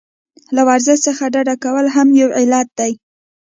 له 0.55 0.61
ورزش 0.67 0.97
څخه 1.07 1.23
ډډه 1.33 1.55
کول 1.63 1.85
هم 1.95 2.07
یو 2.21 2.29
علت 2.39 2.67
دی. 2.79 2.91